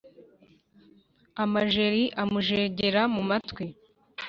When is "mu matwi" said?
3.13-3.65